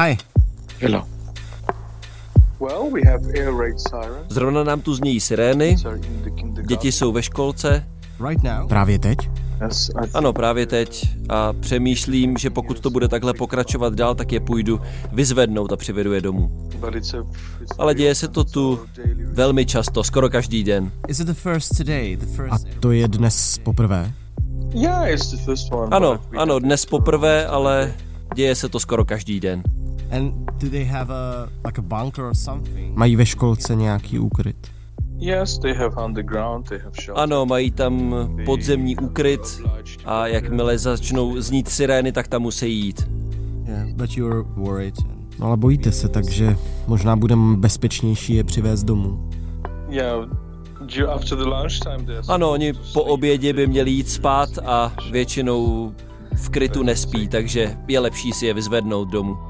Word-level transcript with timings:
Hi. 0.00 0.16
Hello. 0.80 1.02
Well, 2.60 2.90
we 2.92 3.10
have 3.10 3.20
air 3.38 3.52
raid 3.56 3.80
sirens. 3.80 4.26
Zrovna 4.28 4.64
nám 4.64 4.80
tu 4.80 4.94
znějí 4.94 5.20
sirény, 5.20 5.76
děti 6.66 6.92
jsou 6.92 7.12
ve 7.12 7.22
školce. 7.22 7.86
Right 8.28 8.42
now? 8.42 8.68
Právě 8.68 8.98
teď? 8.98 9.30
Ano, 10.14 10.32
právě 10.32 10.66
teď. 10.66 11.08
A 11.28 11.52
přemýšlím, 11.52 12.36
že 12.36 12.50
pokud 12.50 12.80
to 12.80 12.90
bude 12.90 13.08
takhle 13.08 13.34
pokračovat 13.34 13.94
dál, 13.94 14.14
tak 14.14 14.32
je 14.32 14.40
půjdu 14.40 14.80
vyzvednout 15.12 15.72
a 15.72 15.76
přivedu 15.76 16.12
je 16.12 16.20
domů. 16.20 16.70
Ale 17.78 17.94
děje 17.94 18.14
se 18.14 18.28
to 18.28 18.44
tu 18.44 18.80
velmi 19.24 19.66
často, 19.66 20.04
skoro 20.04 20.30
každý 20.30 20.64
den. 20.64 20.92
Is 21.08 21.20
it 21.20 21.26
the 21.26 21.34
first 21.34 21.76
today? 21.78 22.16
The 22.16 22.26
first... 22.26 22.66
A 22.66 22.80
to 22.80 22.92
je 22.92 23.08
dnes 23.08 23.58
poprvé? 23.58 24.12
Yeah, 24.74 25.10
it's 25.10 25.30
the 25.30 25.36
first 25.36 25.72
one. 25.72 25.96
Ano, 25.96 26.20
ano, 26.38 26.58
dnes 26.58 26.86
poprvé, 26.86 27.46
ale 27.46 27.94
děje 28.34 28.54
se 28.54 28.68
to 28.68 28.80
skoro 28.80 29.04
každý 29.04 29.40
den. 29.40 29.62
And 30.10 30.32
do 30.58 30.68
they 30.68 30.84
have 30.84 31.14
a 31.14 31.48
like 31.64 31.78
a 31.78 31.82
bunker 31.82 32.24
or 32.24 32.34
something? 32.34 32.96
Mají 32.96 33.16
ve 33.16 33.26
školce 33.26 33.74
nějaký 33.74 34.18
úkryt? 34.18 34.56
Yes, 35.18 35.58
they 35.58 35.74
have 35.74 36.04
underground, 36.04 36.68
they 36.68 36.78
have 36.78 36.92
shelter. 37.00 37.22
Ano, 37.22 37.46
mají 37.46 37.70
tam 37.70 38.14
podzemní 38.46 38.96
úkryt 38.96 39.40
a 40.04 40.26
jakmile 40.26 40.78
začnou 40.78 41.40
znít 41.40 41.68
sirény, 41.68 42.12
tak 42.12 42.28
tam 42.28 42.42
musí 42.42 42.74
jít. 42.74 43.10
Yeah, 43.64 43.88
but 43.88 44.16
you're 44.16 44.42
worried. 44.56 44.94
No 45.38 45.46
ale 45.46 45.56
bojíte 45.56 45.92
se, 45.92 46.08
takže 46.08 46.56
možná 46.86 47.16
budeme 47.16 47.56
bezpečnější 47.56 48.34
je 48.34 48.44
přivést 48.44 48.84
domů. 48.84 49.30
Ano, 52.28 52.50
oni 52.50 52.72
po 52.92 53.02
obědě 53.02 53.52
by 53.52 53.66
měli 53.66 53.90
jít 53.90 54.08
spát 54.08 54.48
a 54.64 54.92
většinou 55.10 55.92
v 56.36 56.48
krytu 56.48 56.82
nespí, 56.82 57.28
takže 57.28 57.76
je 57.88 58.00
lepší 58.00 58.32
si 58.32 58.46
je 58.46 58.54
vyzvednout 58.54 59.08
domů. 59.08 59.49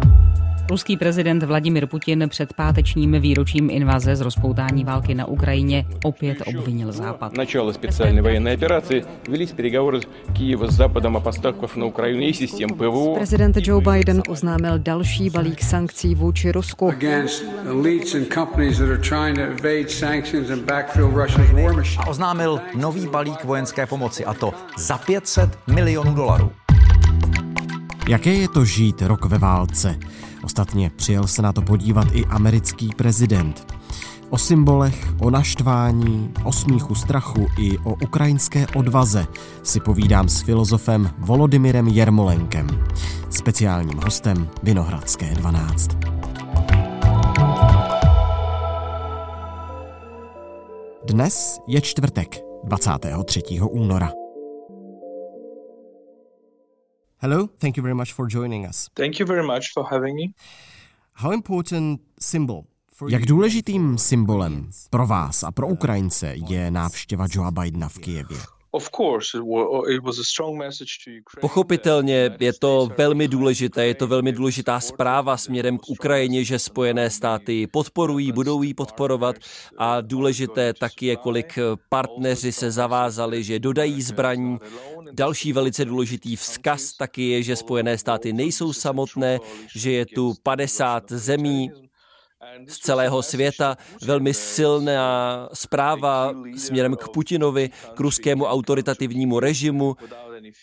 Ruský 0.70 0.96
prezident 0.96 1.42
Vladimir 1.42 1.86
Putin 1.86 2.24
před 2.28 2.52
pátečním 2.52 3.12
výročím 3.20 3.70
invaze 3.70 4.16
z 4.16 4.20
rozpoutání 4.20 4.84
války 4.84 5.14
na 5.14 5.26
Ukrajině 5.26 5.86
opět 6.04 6.38
obvinil 6.46 6.92
Západ. 6.92 7.36
Начало 7.36 7.72
специальной 7.72 8.22
военной 8.22 8.54
операции 8.54 9.04
велись 9.28 9.52
переговоры 9.52 10.00
Киева 10.32 10.66
с 10.70 10.74
Западом 10.74 11.16
о 11.16 11.20
поставках 11.20 11.76
на 11.76 11.86
Украину 11.86 12.20
и 12.22 12.32
систем 12.32 12.68
ПВО. 12.70 13.14
Prezident 13.14 13.56
Joe 13.56 13.80
Biden 13.80 14.22
oznámil 14.28 14.78
další 14.78 15.30
balík 15.30 15.62
sankcí 15.64 16.14
vůči 16.14 16.52
Rusku. 16.52 16.88
against 16.88 17.44
elites 17.70 18.14
and 18.14 18.34
companies 18.34 18.78
that 18.78 18.88
are 18.88 18.98
trying 18.98 19.36
to 19.36 19.42
evade 19.42 19.88
sanctions 19.88 20.50
and 20.50 20.62
backfill 20.64 21.10
Russia's 21.10 21.50
war 21.52 21.74
machine. 21.76 22.04
a 22.04 22.06
oznámil 22.08 22.60
nový 22.74 23.06
balík 23.06 23.44
vojenské 23.44 23.86
pomoci, 23.86 24.24
a 24.24 24.34
to 24.34 24.52
za 24.78 24.98
500 24.98 25.58
milionů 25.66 26.14
dolarů. 26.14 26.52
Jaké 28.08 28.30
je 28.34 28.48
to 28.48 28.64
žít 28.64 29.02
rok 29.02 29.24
ve 29.24 29.38
válce? 29.38 29.98
Ostatně 30.43 30.91
přijel 30.95 31.27
se 31.27 31.41
na 31.41 31.53
to 31.53 31.61
podívat 31.61 32.07
i 32.13 32.25
americký 32.25 32.89
prezident. 32.95 33.73
O 34.29 34.37
symbolech, 34.37 35.13
o 35.19 35.29
naštvání, 35.29 36.33
o 36.43 36.51
smíchu 36.51 36.95
strachu 36.95 37.47
i 37.59 37.77
o 37.77 37.93
ukrajinské 37.93 38.67
odvaze 38.75 39.27
si 39.63 39.79
povídám 39.79 40.29
s 40.29 40.41
filozofem 40.41 41.09
Volodymyrem 41.17 41.87
Jermolenkem, 41.87 42.67
speciálním 43.29 43.99
hostem 44.03 44.49
Vinohradské 44.63 45.33
12. 45.33 45.97
Dnes 51.05 51.59
je 51.67 51.81
čtvrtek, 51.81 52.39
23. 52.63 53.41
února. 53.61 54.11
Hello, 57.23 57.47
thank 57.59 57.77
you 57.77 57.83
very 57.83 57.93
much 57.93 58.13
for 58.13 58.27
joining 58.27 58.65
us. 58.65 58.89
Thank 58.95 59.19
you 59.19 59.27
very 59.27 59.43
much 59.43 59.73
for 59.73 59.85
having 59.91 60.15
me. 60.15 60.33
How 61.13 61.31
important 61.31 62.01
symbol 62.19 62.63
Jak 63.09 63.25
důležitým 63.25 63.97
symbolem 63.97 64.69
pro 64.89 65.07
vás 65.07 65.43
a 65.43 65.51
pro 65.51 65.67
Ukrajince 65.67 66.33
je 66.49 66.71
návštěva 66.71 67.25
Joea 67.29 67.51
Bidena 67.51 67.89
v 67.89 67.99
Kijevě? 67.99 68.37
Pochopitelně 71.41 72.37
je 72.39 72.53
to 72.53 72.89
velmi 72.97 73.27
důležité, 73.27 73.87
je 73.87 73.95
to 73.95 74.07
velmi 74.07 74.31
důležitá 74.31 74.79
zpráva 74.79 75.37
směrem 75.37 75.77
k 75.77 75.89
Ukrajině, 75.89 76.43
že 76.43 76.59
Spojené 76.59 77.09
státy 77.09 77.53
ji 77.53 77.67
podporují, 77.67 78.31
budou 78.31 78.63
ji 78.63 78.73
podporovat 78.73 79.35
a 79.77 80.01
důležité 80.01 80.73
taky 80.73 81.05
je, 81.05 81.15
kolik 81.15 81.59
partneři 81.89 82.51
se 82.51 82.71
zavázali, 82.71 83.43
že 83.43 83.59
dodají 83.59 84.01
zbraní. 84.01 84.57
Další 85.11 85.53
velice 85.53 85.85
důležitý 85.85 86.35
vzkaz 86.35 86.93
taky 86.93 87.29
je, 87.29 87.43
že 87.43 87.55
Spojené 87.55 87.97
státy 87.97 88.33
nejsou 88.33 88.73
samotné, 88.73 89.39
že 89.75 89.91
je 89.91 90.05
tu 90.05 90.33
50 90.43 91.11
zemí, 91.11 91.71
z 92.67 92.77
celého 92.77 93.23
světa, 93.23 93.77
velmi 94.01 94.33
silná 94.33 95.49
zpráva 95.53 96.33
směrem 96.57 96.95
k 96.95 97.09
Putinovi, 97.09 97.69
k 97.93 97.99
ruskému 97.99 98.45
autoritativnímu 98.45 99.39
režimu, 99.39 99.95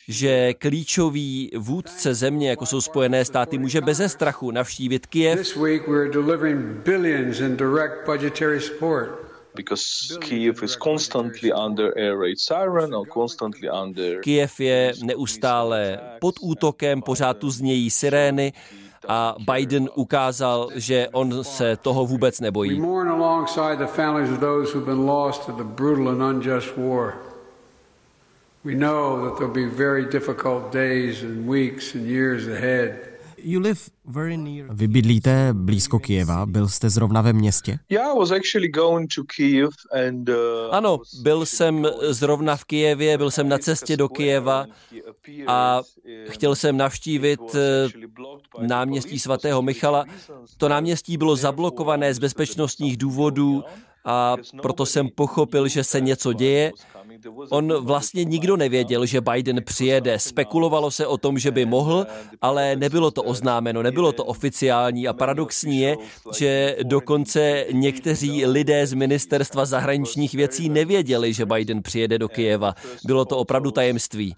že 0.08 0.54
klíčový 0.54 1.50
vůdce 1.56 2.14
země, 2.14 2.50
jako 2.50 2.66
jsou 2.66 2.80
Spojené 2.80 3.24
státy, 3.24 3.58
může 3.58 3.80
beze 3.80 4.08
strachu 4.08 4.50
navštívit 4.50 5.06
Kyjev. 5.06 5.38
This 5.38 5.56
week 5.56 5.88
we 5.88 6.00
are 6.00 6.10
delivering 6.10 6.60
billions 6.84 7.40
in 7.40 7.56
direct 7.56 8.06
budgetary 8.06 8.60
support. 8.60 9.28
because 9.54 10.18
Kiev 10.20 10.62
is 10.62 10.76
constantly 10.76 11.50
under 11.52 11.92
air 11.98 12.16
raid 12.16 12.38
siren 12.38 12.94
or 12.94 13.06
constantly 13.06 13.68
under 13.68 14.20
Kyjev 14.20 14.60
je 14.60 14.92
neustále 15.02 16.00
pod 16.20 16.34
útokem, 16.40 17.02
pořád 17.02 17.38
tu 17.38 17.50
znějí 17.50 17.90
sirény 17.90 18.52
a 19.08 19.36
Biden 19.54 19.88
ukázal, 19.94 20.68
že 20.74 21.08
on 21.12 21.44
se 21.44 21.76
toho 21.76 22.06
vůbec 22.06 22.40
nebojí. 22.40 22.80
We 28.64 28.74
know 28.74 29.24
that 29.24 29.38
there'll 29.38 29.54
be 29.54 29.66
very 29.66 30.04
difficult 30.04 30.72
days 30.72 31.22
and 31.22 31.48
weeks 31.48 31.94
and 31.94 32.06
years 32.06 32.48
ahead. 32.48 33.08
Vy 34.70 34.88
bydlíte 34.88 35.50
blízko 35.52 35.98
Kijeva, 35.98 36.46
byl 36.46 36.68
jste 36.68 36.90
zrovna 36.90 37.22
ve 37.22 37.32
městě? 37.32 37.78
Yeah, 37.90 38.10
I 38.10 38.18
was 38.18 38.30
actually 38.30 38.68
going 38.68 39.10
to 39.14 39.22
Kiev 39.36 39.70
and 40.08 40.28
uh, 40.28 40.34
Ano, 40.70 40.98
byl 41.22 41.46
jsem 41.46 41.86
zrovna 42.10 42.56
v 42.56 42.64
Kijevě, 42.64 43.18
byl 43.18 43.30
jsem 43.30 43.48
na 43.48 43.58
cestě 43.58 43.96
do 43.96 44.08
Kijeva 44.08 44.66
a 45.46 45.82
chtěl 46.28 46.54
jsem 46.54 46.76
navštívit 46.76 47.40
náměstí 48.60 49.18
svatého 49.18 49.62
Michala. 49.62 50.04
To 50.56 50.68
náměstí 50.68 51.16
bylo 51.16 51.36
zablokované 51.36 52.14
z 52.14 52.18
bezpečnostních 52.18 52.96
důvodů 52.96 53.64
a 54.04 54.36
proto 54.62 54.86
jsem 54.86 55.08
pochopil, 55.08 55.68
že 55.68 55.84
se 55.84 56.00
něco 56.00 56.32
děje. 56.32 56.72
On 57.50 57.72
vlastně 57.84 58.24
nikdo 58.24 58.56
nevěděl, 58.56 59.06
že 59.06 59.20
Biden 59.20 59.62
přijede. 59.64 60.18
Spekulovalo 60.18 60.90
se 60.90 61.06
o 61.06 61.18
tom, 61.18 61.38
že 61.38 61.50
by 61.50 61.66
mohl, 61.66 62.06
ale 62.42 62.76
nebylo 62.76 63.10
to 63.10 63.22
oznámeno, 63.22 63.82
nebylo 63.82 64.12
to 64.12 64.24
oficiální. 64.24 65.08
A 65.08 65.12
paradoxní 65.12 65.80
je, 65.80 65.96
že 66.38 66.76
dokonce 66.82 67.64
někteří 67.72 68.46
lidé 68.46 68.86
z 68.86 68.92
ministerstva 68.92 69.64
zahraničních 69.64 70.34
věcí 70.34 70.68
nevěděli, 70.68 71.32
že 71.32 71.46
Biden 71.46 71.82
přijede 71.82 72.18
do 72.18 72.28
Kyjeva. 72.28 72.74
Bylo 73.04 73.24
to 73.24 73.36
opravdu 73.36 73.70
tajemství. 73.70 74.36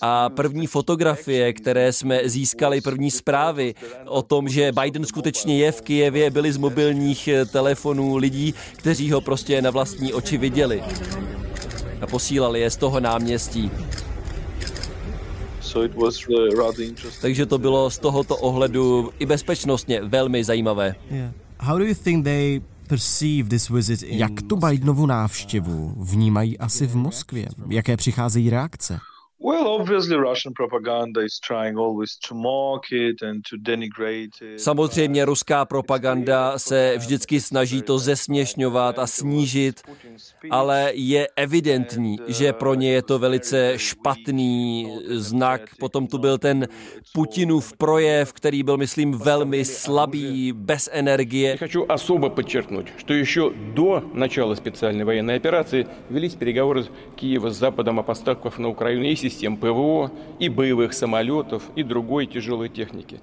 A 0.00 0.28
první 0.28 0.66
fotografie, 0.66 1.52
které 1.52 1.92
jsme 1.92 2.20
získali, 2.24 2.80
první 2.80 3.10
zprávy 3.10 3.74
o 4.06 4.22
tom, 4.22 4.48
že 4.48 4.72
Biden 4.82 5.04
skutečně 5.04 5.58
je 5.58 5.72
v 5.72 5.80
Kijevě, 5.80 6.30
byly 6.30 6.52
z 6.52 6.56
mobilních 6.56 7.28
telefonů 7.52 8.16
lidí, 8.16 8.54
kteří 8.76 9.10
ho 9.10 9.20
prostě 9.20 9.62
na 9.62 9.70
vlastní 9.70 10.12
oči 10.12 10.38
viděli. 10.38 10.82
A 12.00 12.06
posílali 12.06 12.60
je 12.60 12.70
z 12.70 12.76
toho 12.76 13.00
náměstí. 13.00 13.70
so 15.60 15.84
it 15.84 15.94
was 15.94 16.28
uh, 16.28 16.58
rather 16.58 16.80
interesting. 16.80 17.22
Takže 17.22 17.46
to 17.46 17.58
bylo 17.58 17.90
z 17.90 17.98
tohoto 17.98 18.36
ohledu 18.36 19.10
i 19.18 19.26
bezpečnostně 19.26 20.00
velmi 20.02 20.44
zajímavé. 20.44 20.94
Jak 24.02 24.42
tu 24.42 24.56
Bidenovu 24.56 25.06
návštěvu 25.06 25.94
vnímají 25.96 26.58
asi 26.58 26.86
v 26.86 26.96
Moskvě? 26.96 27.48
Jaké 27.68 27.96
přicházejí 27.96 28.50
reakce? 28.50 28.98
Samozřejmě 34.57 35.25
ruská 35.25 35.65
propaganda 35.65 36.59
se 36.59 36.93
vždycky 36.97 37.41
snaží 37.41 37.81
to 37.81 37.99
zesměšňovat 37.99 38.99
a 38.99 39.07
snížit, 39.07 39.81
ale 40.49 40.91
je 40.93 41.27
evidentní, 41.35 42.17
že 42.27 42.53
pro 42.53 42.73
ně 42.73 42.91
je 42.91 43.01
to 43.01 43.19
velice 43.19 43.73
špatný 43.77 44.87
znak. 45.07 45.61
Potom 45.79 46.07
tu 46.07 46.17
byl 46.17 46.37
ten 46.37 46.67
Putinův 47.13 47.73
projev, 47.77 48.33
který 48.33 48.63
byl, 48.63 48.77
myslím, 48.77 49.11
velmi 49.11 49.65
slabý, 49.65 50.53
bez 50.53 50.89
energie. 50.91 51.57
Хочу 51.57 51.85
особо 51.89 52.29
подчеркнуть, 52.29 52.87
что 52.97 53.13
еще 53.13 53.53
до 53.73 54.03
начала 54.13 54.55
специальной 54.55 55.03
военной 55.03 55.35
операции 55.37 55.87
велись 56.09 56.35
переговоры 56.35 56.85
Киева 57.15 57.49
с 57.49 57.57
Западом 57.57 57.99
о 57.99 58.03
поставках 58.03 58.59
на 58.59 58.67
Украину 58.67 59.03
и 59.03 59.24
систем 59.25 59.57
ПВО, 59.57 60.11
и 60.39 60.49
боевых 60.49 60.93
самолетов, 60.93 61.63
и 61.75 61.83
другой 61.83 62.25
тяжелой 62.25 62.69
техники. 62.69 63.19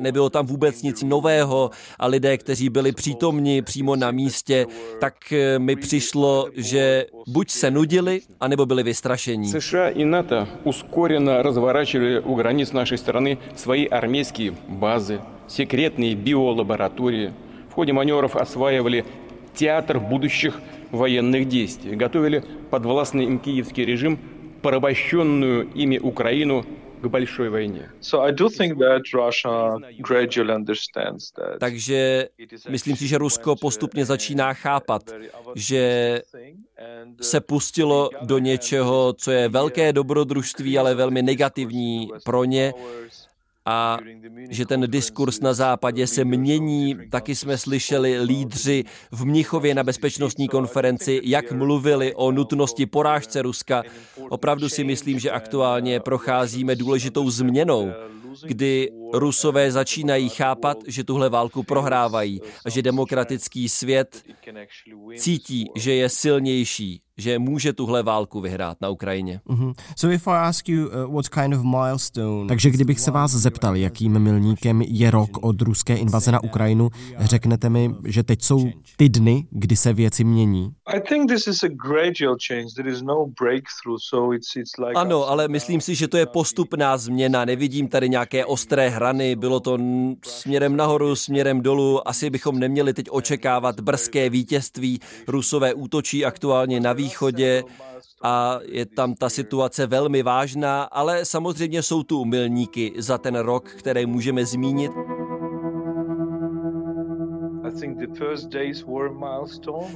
Nebylo 0.00 0.30
tam 0.30 0.46
vůbec 0.46 0.82
nic 0.82 1.02
nového 1.02 1.70
a 1.98 2.06
lidé, 2.06 2.38
kteří 2.38 2.68
byli 2.68 2.92
přítomni 2.92 3.62
přímo 3.62 3.96
na 3.96 4.10
místě, 4.10 4.66
tak 5.00 5.32
eh, 5.32 5.58
mi 5.58 5.76
přišlo, 5.76 6.48
že 6.56 7.06
buď 7.26 7.50
se 7.50 7.70
nudili, 7.70 8.20
anebo 8.40 8.66
byli 8.66 8.82
vystrašení. 8.82 9.48
США 9.48 9.88
и 9.88 10.04
НАТО 10.04 10.48
ускоренно 10.64 11.42
разворачивали 11.42 12.20
у 12.20 12.34
границ 12.34 12.72
нашей 12.72 12.98
страны 12.98 13.38
свои 13.56 13.86
армейские 13.86 14.54
базы, 14.68 15.20
секретные 15.48 16.14
биолаборатории. 16.14 17.32
В 17.70 17.74
ходе 17.74 17.92
маневров 17.92 18.36
осваивали 18.36 19.04
театр 19.54 19.98
будущих 20.00 20.60
военных 20.92 21.48
действий, 21.48 21.96
готовили 21.96 22.44
подвластный 22.70 23.24
им 23.24 23.38
киевский 23.38 23.84
режим 23.84 24.18
порабощенную 24.62 25.68
ими 25.74 25.98
Украину 25.98 26.64
к 27.02 27.06
большой 27.06 27.48
войне. 27.48 27.90
Takže 31.58 32.28
myslím 32.68 32.96
si, 32.96 33.08
že 33.08 33.18
Rusko 33.18 33.56
postupně 33.56 34.04
začíná 34.04 34.54
chápat, 34.54 35.02
že 35.54 36.22
se 37.20 37.40
pustilo 37.40 38.10
do 38.22 38.38
něčeho, 38.38 39.12
co 39.12 39.30
je 39.30 39.48
velké 39.48 39.92
dobrodružství, 39.92 40.78
ale 40.78 40.94
velmi 40.94 41.22
negativní 41.22 42.10
pro 42.24 42.44
ně 42.44 42.72
a 43.65 43.97
že 44.49 44.65
ten 44.65 44.91
diskurs 44.91 45.39
na 45.39 45.53
západě 45.53 46.07
se 46.07 46.25
mění. 46.25 46.97
Taky 47.09 47.35
jsme 47.35 47.57
slyšeli 47.57 48.19
lídři 48.21 48.83
v 49.11 49.25
Mnichově 49.25 49.75
na 49.75 49.83
bezpečnostní 49.83 50.47
konferenci, 50.47 51.21
jak 51.23 51.51
mluvili 51.51 52.15
o 52.15 52.31
nutnosti 52.31 52.85
porážce 52.85 53.41
Ruska. 53.41 53.83
Opravdu 54.29 54.69
si 54.69 54.83
myslím, 54.83 55.19
že 55.19 55.31
aktuálně 55.31 55.99
procházíme 55.99 56.75
důležitou 56.75 57.29
změnou 57.29 57.91
kdy 58.41 58.91
Rusové 59.13 59.71
začínají 59.71 60.29
chápat, 60.29 60.77
že 60.87 61.03
tuhle 61.03 61.29
válku 61.29 61.63
prohrávají 61.63 62.41
a 62.65 62.69
že 62.69 62.81
demokratický 62.81 63.69
svět 63.69 64.23
cítí, 65.17 65.65
že 65.75 65.93
je 65.93 66.09
silnější, 66.09 67.01
že 67.17 67.39
může 67.39 67.73
tuhle 67.73 68.03
válku 68.03 68.41
vyhrát 68.41 68.77
na 68.81 68.89
Ukrajině. 68.89 69.41
Mm-hmm. 69.47 69.73
So 69.95 70.15
if 70.15 70.27
I 70.27 70.37
ask 70.37 70.69
you 70.69 70.87
uh, 70.87 71.13
what 71.13 71.29
kind 71.29 71.53
of 71.53 71.63
milestone... 71.63 72.47
Takže 72.47 72.69
kdybych 72.69 72.99
se 72.99 73.11
vás 73.11 73.31
zeptal, 73.31 73.75
jakým 73.75 74.19
milníkem 74.19 74.81
je 74.81 75.11
rok 75.11 75.37
od 75.41 75.61
ruské 75.61 75.95
invaze 75.95 76.31
na 76.31 76.43
Ukrajinu, 76.43 76.89
řeknete 77.19 77.69
mi, 77.69 77.95
že 78.05 78.23
teď 78.23 78.41
jsou 78.41 78.69
ty 78.97 79.09
dny, 79.09 79.47
kdy 79.51 79.75
se 79.75 79.93
věci 79.93 80.23
mění? 80.23 80.71
Ano, 84.95 85.29
ale 85.29 85.47
myslím 85.47 85.81
si, 85.81 85.95
že 85.95 86.07
to 86.07 86.17
je 86.17 86.25
postupná 86.25 86.97
změna. 86.97 87.45
Nevidím 87.45 87.87
tady 87.87 88.09
nějaké 88.09 88.45
ostré 88.45 88.89
hrany. 88.89 89.35
Bylo 89.35 89.59
to 89.59 89.77
směrem 90.25 90.75
nahoru, 90.75 91.15
směrem 91.15 91.61
dolů. 91.61 92.07
Asi 92.07 92.29
bychom 92.29 92.59
neměli 92.59 92.93
teď 92.93 93.05
očekávat 93.09 93.79
brzké 93.79 94.29
vítězství. 94.29 94.99
Rusové 95.27 95.73
útočí 95.73 96.25
aktuálně 96.25 96.79
na 96.79 96.93
východě 96.93 97.63
a 98.23 98.59
je 98.65 98.85
tam 98.85 99.15
ta 99.15 99.29
situace 99.29 99.87
velmi 99.87 100.23
vážná, 100.23 100.83
ale 100.83 101.25
samozřejmě 101.25 101.83
jsou 101.83 102.03
tu 102.03 102.25
milníky 102.25 102.93
za 102.97 103.17
ten 103.17 103.35
rok, 103.35 103.69
které 103.69 104.05
můžeme 104.05 104.45
zmínit. 104.45 104.91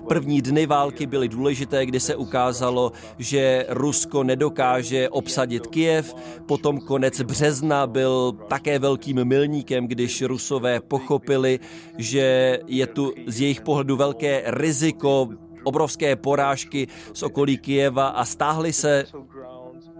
První 0.08 0.42
dny 0.42 0.66
války 0.66 1.06
byly 1.06 1.28
důležité, 1.28 1.86
kdy 1.86 2.00
se 2.00 2.16
ukázalo, 2.16 2.92
že 3.18 3.66
Rusko 3.70 4.24
nedokáže 4.24 5.10
obsadit 5.10 5.68
Kijev. 5.68 6.16
Potom 6.46 6.80
konec 6.80 7.22
března 7.22 7.88
byl 7.88 8.32
také 8.48 8.80
velkým 8.80 9.26
milníkem, 9.26 9.88
když 9.88 10.22
Rusové 10.22 10.80
pochopili, 10.80 11.60
že 11.98 12.60
je 12.68 12.88
tu 12.88 13.14
z 13.28 13.42
jejich 13.42 13.62
pohledu 13.62 13.96
velké 13.96 14.44
riziko 14.46 15.30
obrovské 15.64 16.16
porážky 16.16 16.88
z 17.14 17.24
okolí 17.24 17.58
Kijeva 17.58 18.08
a 18.08 18.26
stáhli 18.26 18.74
se. 18.74 19.06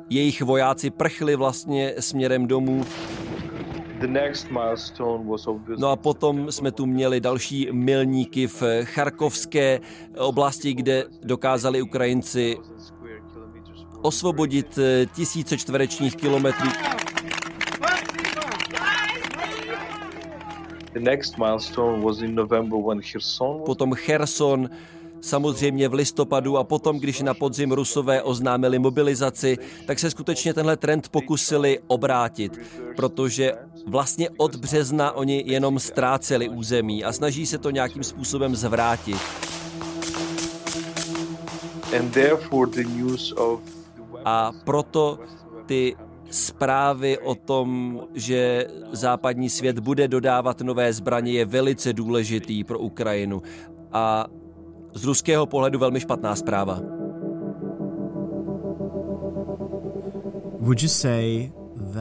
Jejich 0.10 0.42
vojáci 0.42 0.90
prchli 0.90 1.36
vlastně 1.36 1.94
směrem 2.00 2.48
domů. 2.48 2.86
No 5.78 5.90
a 5.90 5.96
potom 5.96 6.52
jsme 6.52 6.72
tu 6.72 6.86
měli 6.86 7.20
další 7.20 7.70
milníky 7.72 8.48
v 8.48 8.64
Charkovské 8.84 9.80
oblasti, 10.18 10.74
kde 10.74 11.06
dokázali 11.24 11.82
Ukrajinci 11.82 12.58
osvobodit 14.02 14.80
tisíce 15.16 15.58
čtverečních 15.58 16.16
kilometrů. 16.16 16.70
Potom 23.66 23.94
Cherson 23.94 24.70
Samozřejmě 25.22 25.88
v 25.88 25.94
listopadu 25.94 26.58
a 26.58 26.64
potom, 26.64 27.00
když 27.00 27.22
na 27.22 27.34
podzim 27.34 27.72
Rusové 27.72 28.22
oznámili 28.22 28.80
mobilizaci, 28.80 29.58
tak 29.86 30.00
se 30.00 30.12
skutečně 30.12 30.54
tenhle 30.54 30.78
trend 30.78 31.10
pokusili 31.10 31.80
obrátit, 31.88 32.60
protože 32.96 33.54
vlastně 33.88 34.30
od 34.38 34.56
března 34.56 35.12
oni 35.12 35.44
jenom 35.48 35.80
ztráceli 35.80 36.50
území 36.50 37.04
a 37.04 37.14
snaží 37.14 37.46
se 37.46 37.58
to 37.58 37.70
nějakým 37.70 38.04
způsobem 38.04 38.56
zvrátit. 38.56 39.18
A 44.26 44.52
proto 44.64 45.20
ty 45.66 45.96
zprávy 46.30 47.18
o 47.18 47.36
tom, 47.36 48.02
že 48.14 48.68
západní 48.92 49.50
svět 49.50 49.80
bude 49.80 50.08
dodávat 50.08 50.62
nové 50.62 50.94
zbraně, 50.94 51.32
je 51.32 51.46
velice 51.46 51.94
důležitý 51.94 52.64
pro 52.64 52.80
Ukrajinu. 52.80 53.42
A 53.92 54.26
z 54.94 55.04
ruského 55.04 55.46
pohledu 55.46 55.80
velmi 55.80 56.00
špatná 56.00 56.36
zpráva. 56.36 56.80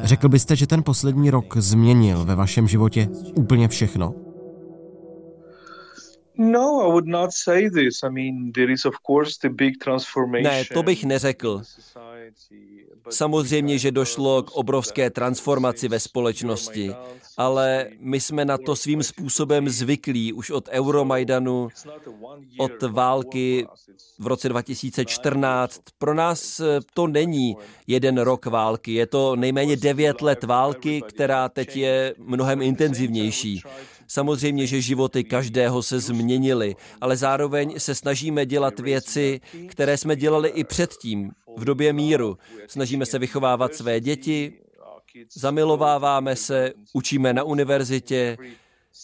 Řekl 0.02 0.28
byste, 0.28 0.56
že 0.56 0.66
ten 0.66 0.82
poslední 0.82 1.30
rok 1.30 1.56
změnil 1.56 2.24
ve 2.24 2.34
vašem 2.34 2.68
životě 2.68 3.08
úplně 3.34 3.68
všechno? 3.68 4.14
No, 6.38 7.00
ne, 10.42 10.64
to 10.74 10.82
bych 10.82 11.04
neřekl. 11.04 11.62
Samozřejmě, 13.10 13.78
že 13.78 13.90
došlo 13.92 14.42
k 14.42 14.50
obrovské 14.50 15.10
transformaci 15.10 15.88
ve 15.88 16.00
společnosti, 16.00 16.94
ale 17.36 17.86
my 17.98 18.20
jsme 18.20 18.44
na 18.44 18.58
to 18.58 18.76
svým 18.76 19.02
způsobem 19.02 19.68
zvyklí 19.68 20.32
už 20.32 20.50
od 20.50 20.68
Euromajdanu, 20.68 21.68
od 22.58 22.82
války 22.82 23.66
v 24.18 24.26
roce 24.26 24.48
2014. 24.48 25.80
Pro 25.98 26.14
nás 26.14 26.60
to 26.94 27.06
není 27.06 27.56
jeden 27.86 28.18
rok 28.18 28.46
války, 28.46 28.92
je 28.92 29.06
to 29.06 29.36
nejméně 29.36 29.76
devět 29.76 30.22
let 30.22 30.44
války, 30.44 31.02
která 31.08 31.48
teď 31.48 31.76
je 31.76 32.14
mnohem 32.18 32.62
intenzivnější. 32.62 33.62
Samozřejmě, 34.08 34.66
že 34.66 34.80
životy 34.80 35.24
každého 35.24 35.82
se 35.82 36.00
změnily, 36.00 36.76
ale 37.00 37.16
zároveň 37.16 37.74
se 37.78 37.94
snažíme 37.94 38.46
dělat 38.46 38.80
věci, 38.80 39.40
které 39.68 39.96
jsme 39.96 40.16
dělali 40.16 40.48
i 40.48 40.64
předtím, 40.64 41.30
v 41.56 41.64
době 41.64 41.92
míru. 41.92 42.38
Snažíme 42.66 43.06
se 43.06 43.18
vychovávat 43.18 43.74
své 43.74 44.00
děti, 44.00 44.52
zamilováváme 45.36 46.36
se, 46.36 46.72
učíme 46.92 47.32
na 47.32 47.42
univerzitě, 47.42 48.36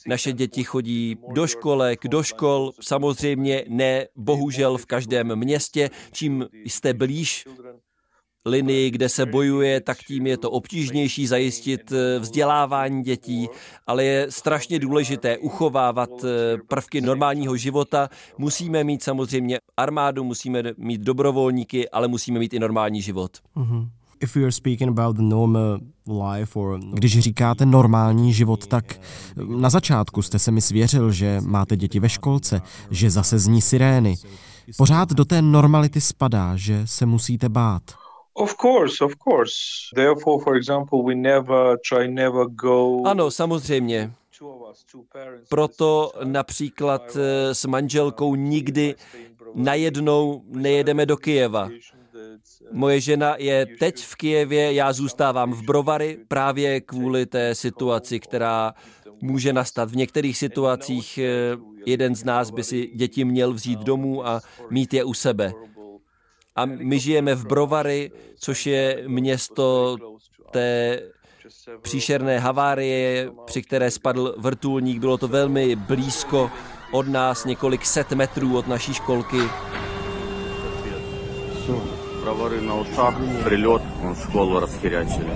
naše 0.07 0.33
děti 0.33 0.65
chodí 0.65 1.17
do 1.35 1.47
školek, 1.47 2.01
do 2.09 2.23
škol, 2.23 2.73
samozřejmě 2.81 3.65
ne 3.69 4.07
bohužel 4.17 4.79
v 4.79 4.87
každém 4.87 5.37
městě. 5.37 5.91
Čím 6.13 6.47
jste 6.65 6.95
blíž 6.95 7.45
linii, 8.47 8.91
kde 8.91 9.09
se 9.09 9.27
bojuje, 9.27 9.81
tak 9.81 9.99
tím 9.99 10.27
je 10.27 10.37
to 10.37 10.51
obtížnější 10.51 11.27
zajistit 11.27 11.93
eh, 11.93 12.19
vzdělávání 12.19 13.03
dětí, 13.03 13.49
ale 13.87 14.05
je 14.05 14.27
strašně 14.31 14.79
důležité 14.79 15.39
uchovávat 15.39 16.11
eh, 16.25 16.59
prvky 16.69 17.01
normálního 17.01 17.57
života. 17.57 18.09
Musíme 18.39 18.85
mít 18.85 19.03
samozřejmě 19.03 19.59
armádu, 19.77 20.25
musíme 20.25 20.63
mít 20.77 21.01
dobrovolníky, 21.01 21.89
ale 21.89 22.09
musíme 22.09 22.39
mít 22.39 22.55
i 22.55 22.59
normální 22.59 23.03
život. 23.03 23.39
Mm-hmm. 23.57 23.89
If 24.23 24.37
we 24.37 24.43
are 24.43 24.53
speaking 24.53 24.99
about 24.99 25.17
the 25.17 25.23
normal 25.23 25.79
life 26.07 26.59
or... 26.59 26.81
Když 26.93 27.19
říkáte 27.19 27.67
normální 27.67 28.33
život, 28.33 28.67
tak 28.67 29.01
na 29.47 29.71
začátku 29.71 30.23
jste 30.23 30.39
se 30.39 30.51
mi 30.51 30.61
svěřil, 30.61 31.13
že 31.13 31.41
máte 31.41 31.77
děti 31.77 32.01
ve 32.01 32.09
školce, 32.09 32.61
že 32.91 33.11
zase 33.11 33.39
zní 33.39 33.63
sirény. 33.63 34.15
Pořád 34.77 35.13
do 35.13 35.25
té 35.25 35.43
normality 35.43 36.01
spadá, 36.01 36.57
že 36.57 36.87
se 36.87 37.07
musíte 37.07 37.49
bát. 37.49 37.83
Of 38.35 38.55
course, 38.61 39.05
of 39.05 39.13
course. 39.29 39.55
Therefore, 39.95 40.45
for 40.45 40.57
example, 40.57 40.99
we 41.07 41.15
never 41.15 41.77
try 41.89 42.09
never 42.09 42.47
go. 42.47 43.03
Ano, 43.05 43.31
samozřejmě. 43.31 44.13
Proto 45.49 46.13
například 46.25 47.17
eh, 47.17 47.55
s 47.55 47.65
manželkou 47.65 48.35
nikdy 48.35 48.95
najednou 49.55 50.43
nejedeme 50.47 51.07
do 51.07 51.17
Kijeva. 51.17 51.69
Moje 52.73 53.01
žena 53.01 53.37
je 53.39 53.67
teď 53.79 54.05
v 54.05 54.17
Kijevě, 54.17 54.73
já 54.73 54.93
zůstávám 54.93 55.53
v 55.53 55.63
Brovary 55.63 56.19
právě 56.29 56.81
kvůli 56.81 57.27
té 57.27 57.55
situaci, 57.55 58.21
která 58.21 58.75
může 59.23 59.53
nastat. 59.53 59.91
V 59.91 59.97
některých 59.97 60.39
situacích 60.39 61.19
eh, 61.19 61.57
jeden 61.87 62.15
z 62.15 62.25
nás 62.25 62.51
by 62.51 62.65
si 62.65 62.91
děti 62.95 63.25
měl 63.25 63.53
vzít 63.53 63.79
domů 63.79 64.27
a 64.27 64.41
mít 64.71 64.95
je 64.95 65.05
u 65.05 65.15
sebe. 65.15 65.53
A 66.57 66.65
my 66.67 66.99
žijeme 66.99 67.35
v 67.35 67.47
Brovary, 67.47 68.11
což 68.37 68.67
je 68.67 69.05
město 69.07 69.97
té 70.51 71.01
příšerné 71.83 72.39
havárie, 72.39 73.31
při 73.45 73.63
které 73.63 73.91
spadl 73.91 74.35
vrtulník. 74.39 74.99
Bylo 74.99 75.19
to 75.19 75.29
velmi 75.29 75.77
blízko 75.77 76.51
od 76.93 77.09
nás, 77.09 77.45
několik 77.45 77.87
set 77.87 78.13
metrů 78.13 78.59
od 78.59 78.67
naší 78.67 78.95
školky. 78.95 79.39
Brovary 82.24 82.62
na 82.62 82.76
ушах, 82.76 83.16
прилет, 83.44 83.82
он 84.04 84.16
школу 84.16 84.60
расхерячили. 84.60 85.34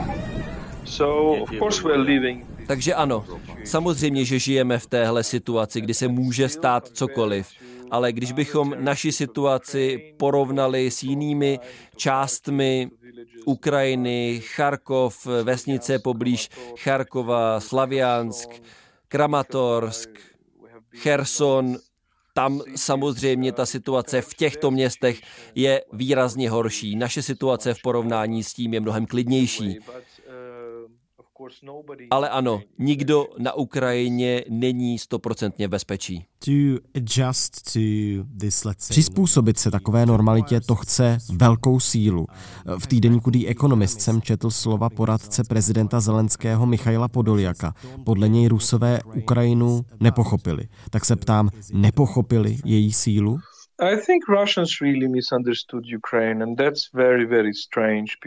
So, 0.86 1.42
of 1.44 1.50
course 1.60 1.84
we're 1.84 1.98
living 1.98 2.46
takže 2.72 2.94
ano, 2.94 3.26
samozřejmě, 3.64 4.26
že 4.26 4.40
žijeme 4.40 4.80
v 4.80 4.88
téhle 4.88 5.24
situaci, 5.24 5.82
kdy 5.82 5.94
se 5.94 6.08
může 6.08 6.50
stát 6.50 6.88
cokoliv. 6.88 7.48
Ale 7.92 8.12
když 8.12 8.32
bychom 8.32 8.76
naši 8.80 9.12
situaci 9.12 10.14
porovnali 10.18 10.92
s 10.92 11.04
jinými 11.04 11.60
částmi 11.96 12.90
Ukrajiny, 13.46 14.42
Charkov, 14.56 15.28
vesnice 15.44 16.00
poblíž 16.00 16.50
Charkova, 16.80 17.60
Slaviansk, 17.60 18.50
Kramatorsk, 19.08 20.10
Cherson, 20.96 21.78
tam 22.37 22.61
samozřejmě 22.77 23.53
ta 23.53 23.67
situace 23.67 24.23
v 24.23 24.35
těchto 24.35 24.71
městech 24.71 25.21
je 25.55 25.83
výrazně 25.93 26.51
horší. 26.51 26.97
Naše 26.97 27.23
situace 27.23 27.75
v 27.75 27.83
porovnání 27.83 28.43
s 28.43 28.55
tím 28.55 28.75
je 28.75 28.81
mnohem 28.81 29.07
klidnější. 29.07 29.79
Ale 32.11 32.29
ano, 32.29 32.61
nikdo 32.79 33.27
na 33.39 33.53
Ukrajině 33.53 34.45
není 34.51 34.99
stoprocentně 34.99 35.69
v 35.69 35.71
bezpečí. 35.71 36.25
Přizpůsobit 38.89 39.59
se 39.59 39.71
takové 39.71 40.07
normalitě 40.07 40.61
to 40.61 40.75
chce 40.75 41.19
velkou 41.33 41.81
sílu. 41.81 42.27
V 42.79 42.87
týdeníku 42.87 43.31
The 43.31 43.47
Economist 43.47 44.01
jsem 44.01 44.23
četl 44.23 44.51
slova 44.51 44.91
poradce 44.91 45.45
prezidenta 45.45 46.01
Zelenského 46.01 46.67
Michaila 46.67 47.09
Podoljaka. 47.09 47.75
Podle 48.05 48.29
něj 48.29 48.49
Rusové 48.49 49.01
Ukrajinu 49.17 49.85
nepochopili. 50.01 50.69
Tak 50.91 51.05
se 51.05 51.17
ptám, 51.17 51.51
nepochopili 51.73 52.59
její 52.65 52.93
sílu? 52.93 53.39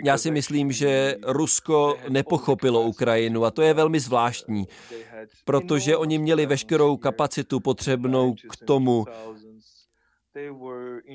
Já 0.06 0.18
si 0.18 0.32
myslím, 0.32 0.72
že 0.72 1.16
Rusko 1.24 1.98
nepochopilo 2.10 2.82
Ukrajinu 2.82 3.46
a 3.46 3.52
to 3.52 3.62
je 3.62 3.74
velmi 3.74 4.00
zvláštní, 4.00 4.68
protože 5.46 5.98
oni 5.98 6.18
měli 6.18 6.46
veškerou 6.46 6.98
kapacitu 6.98 7.60
potřebnou 7.60 8.34
k 8.34 8.66
tomu, 8.66 9.06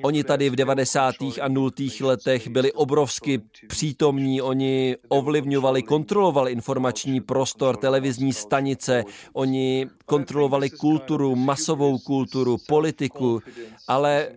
Oni 0.03 0.25
tady 0.25 0.51
v 0.51 0.57
90. 0.57 1.15
a 1.41 1.49
0. 1.49 1.71
letech 2.01 2.49
byli 2.49 2.73
obrovsky 2.73 3.41
přítomní, 3.69 4.43
oni 4.43 4.97
ovlivňovali, 5.09 5.83
kontrolovali 5.83 6.53
informační 6.53 7.21
prostor, 7.21 7.77
televizní 7.77 8.33
stanice, 8.33 9.05
oni 9.33 9.89
kontrolovali 10.07 10.71
kulturu, 10.71 11.37
masovou 11.37 11.99
kulturu, 11.99 12.57
politiku, 12.69 13.41
ale 13.89 14.29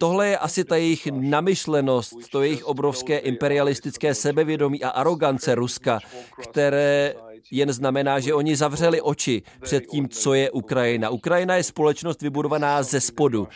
tohle 0.00 0.28
je 0.28 0.38
asi 0.38 0.64
ta 0.64 0.76
jejich 0.76 1.06
namyšlenost, 1.06 2.14
to 2.30 2.42
jejich 2.42 2.64
obrovské 2.64 3.18
imperialistické 3.18 4.14
sebevědomí 4.14 4.82
a 4.82 4.88
arogance 4.88 5.54
Ruska, 5.54 5.98
které 6.42 7.14
jen 7.50 7.72
znamená, 7.72 8.20
že 8.20 8.34
oni 8.34 8.56
zavřeli 8.56 9.00
oči 9.00 9.42
před 9.60 9.86
tím, 9.86 10.08
co 10.08 10.34
je 10.34 10.50
Ukrajina. 10.50 11.10
Ukrajina 11.10 11.56
je 11.56 11.62
společnost 11.62 12.22
vybudovaná 12.22 12.82
ze 12.82 13.00
spodu. 13.00 13.48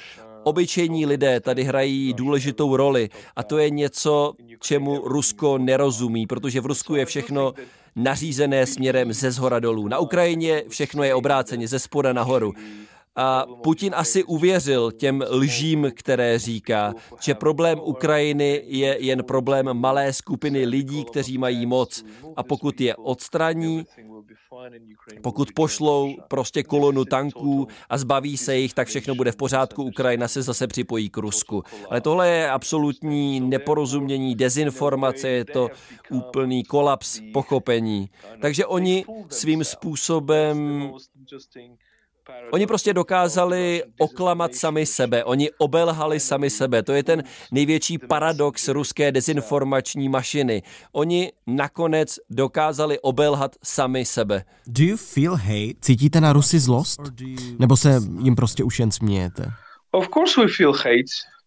Obyčejní 0.43 1.07
lidé 1.07 1.41
tady 1.41 1.65
hrají 1.65 2.13
důležitou 2.13 2.77
roli 2.77 3.09
a 3.37 3.43
to 3.43 3.59
je 3.59 3.71
něco, 3.71 4.33
čemu 4.61 5.09
Rusko 5.09 5.59
nerozumí, 5.59 6.27
protože 6.27 6.61
v 6.61 6.67
Rusku 6.67 6.95
je 6.95 7.07
všechno 7.07 7.55
nařízené 7.97 8.67
směrem 8.67 9.13
ze 9.13 9.31
zhora 9.31 9.59
dolů. 9.59 9.89
Na 9.89 9.99
Ukrajině 9.99 10.63
všechno 10.69 11.03
je 11.05 11.15
obráceně 11.15 11.69
ze 11.69 11.79
spoda 11.79 12.13
nahoru. 12.13 12.53
A 13.21 13.47
Putin 13.63 13.95
asi 13.97 14.25
uvěřil 14.25 14.93
těm 14.93 15.25
lžím, 15.31 15.93
které 15.95 16.39
říká, 16.39 16.95
že 17.21 17.35
problém 17.35 17.81
Ukrajiny 17.83 18.63
je 18.67 18.97
jen 19.01 19.25
problém 19.25 19.75
malé 19.75 20.13
skupiny 20.13 20.65
lidí, 20.65 21.05
kteří 21.05 21.39
mají 21.39 21.67
moc. 21.67 22.05
A 22.37 22.43
pokud 22.43 22.81
je 22.81 22.97
odstraní, 22.97 23.85
pokud 25.23 25.49
pošlou 25.55 26.15
prostě 26.29 26.63
kolonu 26.63 27.05
tanků 27.05 27.67
a 27.89 27.99
zbaví 27.99 28.37
se 28.37 28.57
jich, 28.57 28.75
tak 28.75 28.89
všechno 28.89 29.15
bude 29.15 29.33
v 29.33 29.37
pořádku, 29.37 29.83
Ukrajina 29.83 30.29
se 30.29 30.43
zase 30.43 30.67
připojí 30.67 31.11
k 31.11 31.17
Rusku. 31.17 31.63
Ale 31.91 32.01
tohle 32.01 32.29
je 32.29 32.51
absolutní 32.51 33.41
neporozumění, 33.41 34.35
dezinformace, 34.35 35.29
je 35.29 35.45
to 35.45 35.69
úplný 36.11 36.65
kolaps 36.65 37.21
pochopení. 37.33 38.11
Takže 38.41 38.67
oni 38.67 39.05
svým 39.29 39.65
způsobem 39.65 40.91
Oni 42.51 42.67
prostě 42.67 42.95
dokázali 42.95 43.83
oklamat 43.99 44.55
sami 44.55 44.87
sebe, 44.87 45.25
oni 45.25 45.51
obelhali 45.59 46.21
sami 46.21 46.51
sebe. 46.51 46.83
To 46.83 46.93
je 46.93 47.03
ten 47.03 47.25
největší 47.53 47.99
paradox 47.99 48.69
ruské 48.69 49.13
dezinformační 49.13 50.09
mašiny. 50.09 50.63
Oni 50.93 51.33
nakonec 51.47 52.19
dokázali 52.31 52.99
obelhat 52.99 53.57
sami 53.65 54.05
sebe. 54.05 54.45
Do 54.67 54.85
you 54.85 54.97
feel 54.97 55.35
hate? 55.35 55.75
Cítíte 55.81 56.21
na 56.21 56.33
Rusy 56.33 56.59
zlost? 56.59 57.01
Nebo 57.59 57.77
se 57.77 58.01
jim 58.23 58.37
prostě 58.37 58.65
už 58.65 58.81
jen 58.81 58.91
smějete? 58.91 59.53
Of 59.91 60.09
course 60.15 60.41
we 60.41 60.49
feel 60.57 60.73
hate. 60.73 61.38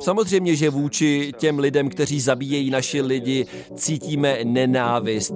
Samozřejmě, 0.00 0.56
že 0.56 0.70
vůči 0.70 1.32
těm 1.38 1.58
lidem, 1.58 1.88
kteří 1.88 2.20
zabíjejí 2.20 2.70
naši 2.70 3.00
lidi, 3.00 3.46
cítíme 3.74 4.38
nenávist. 4.44 5.34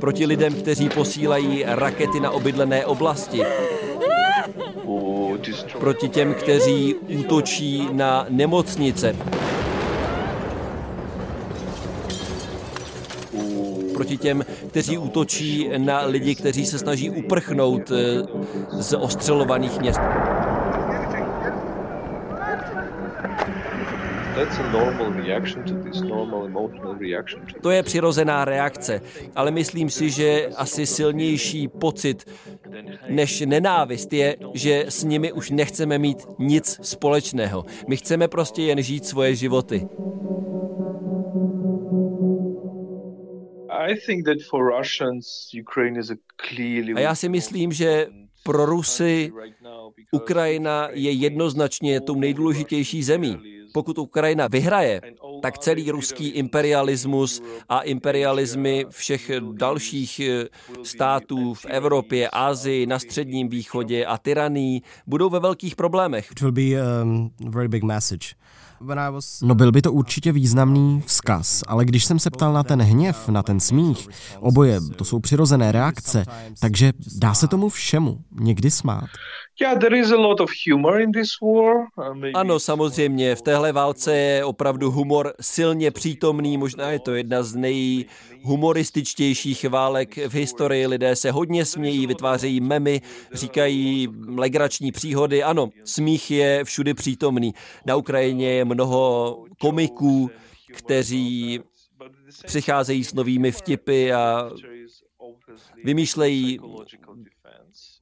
Proti 0.00 0.26
lidem, 0.26 0.54
kteří 0.54 0.88
posílají 0.88 1.64
rakety 1.66 2.20
na 2.20 2.30
obydlené 2.30 2.86
oblasti. 2.86 3.42
Proti 5.80 6.08
těm, 6.08 6.34
kteří 6.34 6.94
útočí 6.94 7.88
na 7.92 8.26
nemocnice. 8.28 9.16
proti 13.96 14.16
těm, 14.16 14.44
kteří 14.68 14.98
útočí 14.98 15.70
na 15.76 16.04
lidi, 16.06 16.34
kteří 16.34 16.66
se 16.66 16.78
snaží 16.78 17.10
uprchnout 17.10 17.90
eh, 17.90 18.22
z 18.70 18.96
ostřelovaných 18.96 19.80
měst. 19.80 20.00
To 27.62 27.70
je 27.70 27.82
přirozená 27.82 28.44
reakce, 28.44 29.00
ale 29.34 29.50
myslím 29.50 29.90
si, 29.90 30.10
že 30.10 30.48
asi 30.56 30.86
silnější 30.86 31.68
pocit 31.68 32.24
než 33.08 33.40
nenávist 33.40 34.12
je, 34.12 34.36
že 34.54 34.84
s 34.88 35.04
nimi 35.04 35.32
už 35.32 35.50
nechceme 35.50 35.98
mít 35.98 36.18
nic 36.38 36.78
společného. 36.82 37.64
My 37.88 37.96
chceme 37.96 38.28
prostě 38.28 38.62
jen 38.62 38.82
žít 38.82 39.06
svoje 39.06 39.34
životy. 39.34 39.88
A 46.96 47.00
já 47.00 47.14
si 47.14 47.28
myslím, 47.28 47.72
že 47.72 48.06
pro 48.42 48.66
Rusy 48.66 49.32
Ukrajina 50.12 50.88
je 50.92 51.10
jednoznačně 51.10 52.00
tou 52.00 52.14
nejdůležitější 52.14 53.02
zemí 53.02 53.55
pokud 53.76 53.98
Ukrajina 53.98 54.48
vyhraje, 54.48 55.00
tak 55.42 55.58
celý 55.58 55.90
ruský 55.90 56.28
imperialismus 56.28 57.42
a 57.68 57.80
imperialismy 57.80 58.86
všech 58.90 59.30
dalších 59.52 60.20
eh, 60.20 60.48
států 60.82 61.54
v 61.54 61.66
Evropě, 61.66 62.28
Asii, 62.30 62.86
na 62.86 62.98
Středním 62.98 63.48
východě 63.48 64.06
a 64.06 64.18
tyraní 64.18 64.82
budou 65.06 65.30
ve 65.30 65.40
velkých 65.40 65.76
problémech. 65.76 66.30
Um. 66.42 67.30
No 69.42 69.54
byl 69.54 69.72
by 69.72 69.82
to 69.82 69.92
určitě 69.92 70.32
významný 70.32 71.02
vzkaz, 71.06 71.64
ale 71.66 71.84
když 71.84 72.04
jsem 72.04 72.18
se 72.18 72.30
ptal 72.30 72.52
na 72.52 72.62
ten 72.62 72.82
hněv, 72.82 73.28
na 73.28 73.42
ten 73.42 73.60
smích, 73.60 74.08
oboje, 74.40 74.80
to 74.96 75.04
jsou 75.04 75.18
přirozené 75.18 75.72
reakce, 75.72 76.24
takže 76.60 76.92
dá 77.18 77.34
se 77.34 77.48
tomu 77.48 77.68
všemu 77.68 78.18
někdy 78.40 78.70
smát. 78.70 79.04
Ano, 82.34 82.58
samozřejmě, 82.60 83.34
v 83.34 83.42
téhle 83.42 83.72
válce 83.72 84.16
je 84.16 84.44
opravdu 84.44 84.90
humor 84.90 85.25
silně 85.40 85.90
přítomný, 85.90 86.58
možná 86.58 86.90
je 86.90 86.98
to 86.98 87.14
jedna 87.14 87.42
z 87.42 87.54
nejhumorističtějších 87.54 89.64
válek 89.64 90.16
v 90.16 90.34
historii. 90.34 90.86
Lidé 90.86 91.16
se 91.16 91.30
hodně 91.30 91.64
smějí, 91.64 92.06
vytvářejí 92.06 92.60
memy, 92.60 93.00
říkají 93.32 94.08
legrační 94.28 94.92
příhody. 94.92 95.42
Ano, 95.42 95.68
smích 95.84 96.30
je 96.30 96.64
všudy 96.64 96.94
přítomný. 96.94 97.54
Na 97.86 97.96
Ukrajině 97.96 98.50
je 98.50 98.64
mnoho 98.64 99.36
komiků, 99.60 100.30
kteří 100.72 101.60
přicházejí 102.46 103.04
s 103.04 103.14
novými 103.14 103.52
vtipy 103.52 104.12
a 104.12 104.50
vymýšlejí 105.84 106.58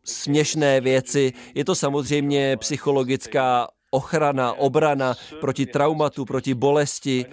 směšné 0.05 0.81
věci. 0.81 1.33
Je 1.55 1.65
to 1.65 1.75
samozřejmě 1.75 2.57
psychologická 2.57 3.69
ochrana, 3.95 4.53
obrana 4.53 5.15
proti 5.41 5.67
traumatu, 5.67 6.25
proti 6.25 6.55
bolesti 6.55 7.27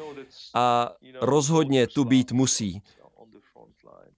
a 0.53 0.91
rozhodně 1.21 1.87
tu 1.87 2.05
být 2.05 2.31
musí. 2.31 2.81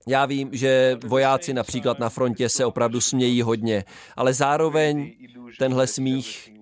Já 0.08 0.26
vím, 0.26 0.50
že 0.52 0.98
vojáci 1.06 1.54
například 1.54 2.00
na 2.00 2.10
frontě 2.10 2.50
se 2.50 2.66
opravdu 2.66 3.02
smějí 3.02 3.42
hodně, 3.42 3.84
ale 4.16 4.34
zároveň 4.34 5.14
tenhle 5.60 5.88
smích 5.88 6.54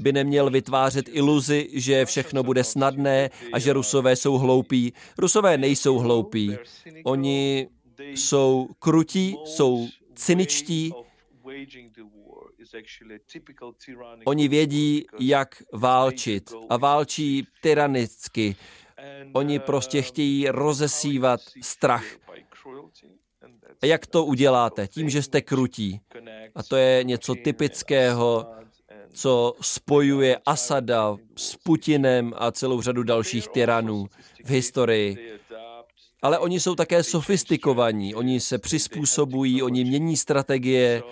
by 0.00 0.12
neměl 0.12 0.50
vytvářet 0.50 1.08
iluzi, 1.08 1.68
že 1.72 2.04
všechno 2.04 2.42
bude 2.42 2.64
snadné 2.64 3.30
a 3.52 3.58
že 3.58 3.72
rusové 3.72 4.16
jsou 4.16 4.38
hloupí. 4.38 4.92
Rusové 5.18 5.58
nejsou 5.58 5.98
hloupí. 5.98 6.56
Oni 7.04 7.68
jsou 7.98 8.68
krutí, 8.78 9.36
jsou 9.44 9.88
cyničtí. 10.14 10.92
Oni 14.24 14.48
vědí, 14.48 15.06
jak 15.20 15.62
válčit 15.72 16.52
a 16.70 16.76
válčí 16.76 17.46
tyranicky. 17.62 18.56
Oni 19.32 19.58
prostě 19.58 20.02
chtějí 20.02 20.48
rozesívat 20.48 21.40
strach. 21.62 22.04
A 23.82 23.86
jak 23.86 24.06
to 24.06 24.24
uděláte? 24.24 24.88
Tím, 24.88 25.10
že 25.10 25.22
jste 25.22 25.40
krutí. 25.40 26.00
A 26.54 26.62
to 26.62 26.76
je 26.76 27.04
něco 27.04 27.34
typického, 27.34 28.46
co 29.12 29.54
spojuje 29.60 30.38
Asada 30.46 31.16
s 31.36 31.56
Putinem 31.56 32.32
a 32.36 32.52
celou 32.52 32.82
řadu 32.82 33.02
dalších 33.02 33.48
tyranů 33.48 34.06
v 34.44 34.50
historii 34.50 35.36
ale 36.22 36.38
oni 36.38 36.60
jsou 36.60 36.74
také 36.74 37.02
sofistikovaní, 37.02 38.14
oni 38.14 38.40
se 38.40 38.58
přizpůsobují, 38.58 39.62
oni 39.62 39.84
mění 39.84 40.16
strategie, 40.16 41.02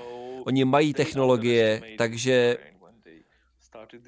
oni 0.45 0.65
mají 0.65 0.95
technologie, 0.95 1.83
takže 1.99 2.57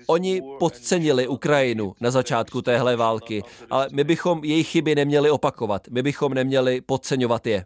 Oni 0.07 0.43
podcenili 0.59 1.29
Ukrajinu 1.29 1.95
na 2.01 2.11
začátku 2.11 2.63
téhle 2.63 2.97
války, 2.97 3.43
ale 3.71 3.89
my 3.93 4.05
bychom 4.05 4.45
jejich 4.45 4.69
chyby 4.69 4.95
neměli 4.95 5.31
opakovat. 5.31 5.89
My 5.91 6.03
bychom 6.03 6.35
neměli 6.35 6.81
podceňovat 6.81 7.47
je. 7.47 7.65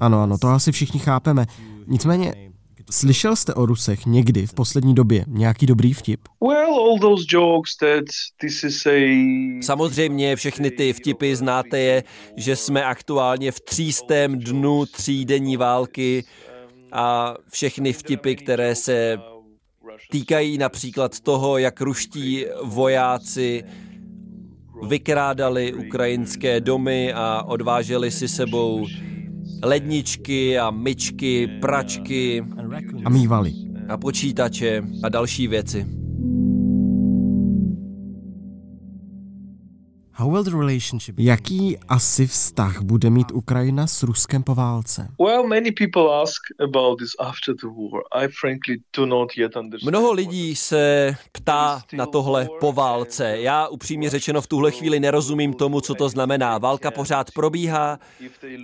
Ano, 0.00 0.22
ano, 0.22 0.38
to 0.38 0.48
asi 0.48 0.72
všichni 0.72 1.00
chápeme. 1.00 1.46
Nicméně 1.86 2.48
Slyšel 2.90 3.36
jste 3.36 3.54
o 3.54 3.66
Rusech 3.66 4.06
někdy 4.06 4.46
v 4.46 4.54
poslední 4.54 4.94
době 4.94 5.24
nějaký 5.28 5.66
dobrý 5.66 5.92
vtip? 5.92 6.20
Samozřejmě 9.62 10.36
všechny 10.36 10.70
ty 10.70 10.92
vtipy 10.92 11.36
znáte 11.36 11.78
je, 11.78 12.04
že 12.36 12.56
jsme 12.56 12.84
aktuálně 12.84 13.52
v 13.52 13.60
třístém 13.60 14.38
dnu 14.38 14.86
třídenní 14.86 15.56
války 15.56 16.24
a 16.92 17.34
všechny 17.50 17.92
vtipy, 17.92 18.34
které 18.34 18.74
se 18.74 19.18
týkají 20.10 20.58
například 20.58 21.20
toho, 21.20 21.58
jak 21.58 21.80
ruští 21.80 22.46
vojáci 22.64 23.64
vykrádali 24.88 25.72
ukrajinské 25.72 26.60
domy 26.60 27.12
a 27.12 27.42
odváželi 27.42 28.10
si 28.10 28.28
sebou 28.28 28.86
ledničky 29.62 30.58
a 30.58 30.70
myčky, 30.70 31.46
pračky 31.46 32.44
a 33.04 33.10
mývali 33.10 33.52
a 33.88 33.96
počítače 33.96 34.82
a 35.02 35.08
další 35.08 35.48
věci. 35.48 35.97
Jaký 41.18 41.78
asi 41.88 42.26
vztah 42.26 42.80
bude 42.82 43.10
mít 43.10 43.32
Ukrajina 43.32 43.86
s 43.86 44.02
Ruskem 44.02 44.42
po 44.42 44.54
válce? 44.54 45.08
Mnoho 49.84 50.12
lidí 50.12 50.56
se 50.56 51.14
ptá 51.32 51.82
na 51.92 52.06
tohle 52.06 52.48
po 52.60 52.72
válce. 52.72 53.38
Já 53.38 53.68
upřímně 53.68 54.10
řečeno 54.10 54.40
v 54.40 54.46
tuhle 54.46 54.70
chvíli 54.70 55.00
nerozumím 55.00 55.54
tomu, 55.54 55.80
co 55.80 55.94
to 55.94 56.08
znamená. 56.08 56.58
Válka 56.58 56.90
pořád 56.90 57.30
probíhá, 57.30 57.98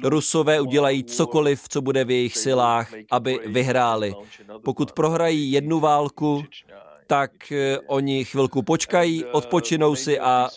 Rusové 0.05 0.61
udělají 0.61 1.05
cokoliv, 1.05 1.69
co 1.69 1.83
bude 1.83 2.05
v 2.05 2.11
jejich 2.11 2.37
silách, 2.37 2.93
aby 3.11 3.41
vyhráli. 3.47 4.15
Pokud 4.65 4.93
prohrají 4.93 5.53
jednu 5.53 5.81
válku, 5.81 6.45
tak 7.07 7.53
eh, 7.53 7.79
oni 7.87 8.25
chvilku 8.25 8.63
počkají, 8.63 9.25
odpočinou 9.25 9.97
si 9.97 10.21
a 10.21 10.49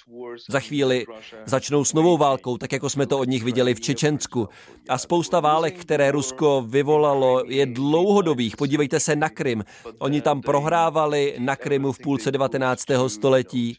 za 0.50 0.60
chvíli 0.60 1.06
začnou 1.46 1.86
s 1.86 1.94
novou 1.94 2.18
válkou, 2.18 2.58
tak 2.58 2.72
jako 2.72 2.90
jsme 2.90 3.08
to 3.08 3.20
od 3.20 3.28
nich 3.28 3.44
viděli 3.44 3.76
v 3.76 3.82
Čečensku. 3.82 4.50
A 4.90 4.98
spousta 4.98 5.40
válek, 5.40 5.78
které 5.82 6.12
Rusko 6.12 6.66
vyvolalo, 6.68 7.44
je 7.48 7.66
dlouhodobých. 7.66 8.58
Podívejte 8.58 9.00
se 9.00 9.16
na 9.16 9.30
Krym. 9.30 9.64
Oni 10.00 10.22
tam 10.22 10.42
prohrávali 10.42 11.36
na 11.40 11.56
Krymu 11.56 11.92
v 11.92 12.00
půlce 12.00 12.32
19. 12.32 12.86
století, 13.08 13.78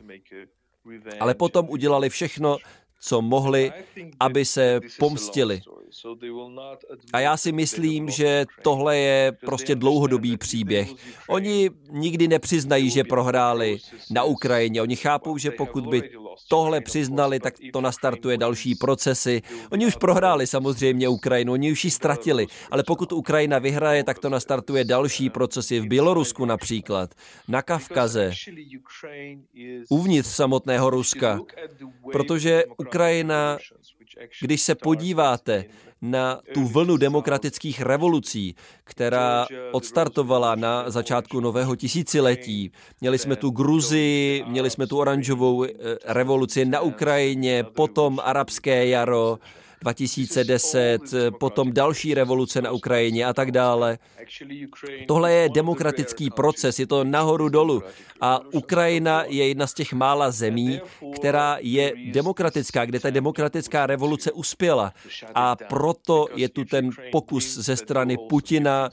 ale 1.21 1.35
potom 1.35 1.69
udělali 1.69 2.09
všechno, 2.09 2.57
co 3.01 3.23
mohli, 3.23 3.73
aby 4.21 4.45
se 4.45 4.81
pomstili. 4.99 5.61
A 7.13 7.21
já 7.21 7.37
si 7.37 7.53
myslím, 7.53 8.11
že 8.11 8.45
tohle 8.63 8.97
je 8.99 9.33
prostě 9.33 9.75
dlouhodobý 9.75 10.37
příběh. 10.37 10.91
Oni 11.29 11.71
nikdy 11.91 12.29
nepřiznají, 12.29 12.91
že 12.91 13.05
prohráli 13.05 13.79
na 14.11 14.25
Ukrajině. 14.25 14.83
Oni 14.83 14.97
chápou, 14.97 15.39
že 15.39 15.51
pokud 15.51 15.87
by 15.87 16.11
tohle 16.49 16.81
přiznali, 16.81 17.41
tak 17.41 17.55
to 17.73 17.81
nastartuje 17.81 18.39
další 18.39 18.75
procesy. 18.75 19.43
Oni 19.73 19.87
už 19.87 19.97
prohráli 19.97 20.47
samozřejmě 20.47 21.09
Ukrajinu, 21.09 21.53
oni 21.53 21.73
už 21.73 21.85
ji 21.85 21.91
ztratili, 21.91 22.47
ale 22.71 22.83
pokud 22.83 23.13
Ukrajina 23.13 23.59
vyhraje, 23.59 24.05
tak 24.05 24.19
to 24.19 24.29
nastartuje 24.29 24.85
další 24.85 25.31
procesy 25.31 25.81
v 25.81 25.87
Bělorusku 25.87 26.45
například, 26.45 27.15
na 27.49 27.63
Kavkaze, 27.63 28.33
uvnitř 29.89 30.29
samotného 30.29 30.91
Ruska, 30.91 31.41
protože 32.13 32.65
Ukrajina 32.79 33.59
když 34.41 34.63
se 34.63 34.75
podíváte 34.75 35.65
na 36.03 36.41
tu 36.55 36.69
vlnu 36.69 36.97
demokratických 36.97 37.81
revolucí, 37.81 38.55
která 38.85 39.47
odstartovala 39.73 40.55
na 40.55 40.91
začátku 40.91 41.41
nového 41.41 41.77
tisíciletí. 41.77 42.73
Měli 43.01 43.19
jsme 43.19 43.37
tu 43.37 43.51
Gruzii, 43.51 44.45
měli 44.49 44.71
jsme 44.71 44.87
tu 44.87 44.99
oranžovou 44.99 45.65
eh, 45.65 45.71
revoluci 46.05 46.65
na 46.65 46.81
Ukrajině, 46.81 47.65
potom 47.65 48.21
arabské 48.25 48.87
jaro, 48.87 49.39
2010, 49.81 51.01
potom 51.41 51.73
další 51.73 52.15
revoluce 52.15 52.63
na 52.63 52.71
Ukrajině 52.71 53.27
a 53.27 53.33
tak 53.33 53.51
dále. 53.51 53.99
Tohle 55.07 55.33
je 55.33 55.49
demokratický 55.49 56.31
proces, 56.31 56.79
je 56.79 56.87
to 56.87 57.05
nahoru 57.05 57.49
dolu. 57.49 57.83
A 58.21 58.41
Ukrajina 58.53 59.25
je 59.27 59.49
jedna 59.49 59.67
z 59.67 59.75
těch 59.75 59.93
mála 59.93 60.31
zemí, 60.31 60.81
která 61.15 61.57
je 61.61 61.93
demokratická, 62.13 62.85
kde 62.85 63.01
ta 63.01 63.11
demokratická 63.11 63.87
revoluce 63.87 64.33
uspěla. 64.33 64.93
A 65.35 65.57
proto 65.57 66.27
je 66.35 66.49
tu 66.49 66.65
ten 66.65 66.91
pokus 67.13 67.59
ze 67.59 67.77
strany 67.77 68.17
Putina 68.29 68.91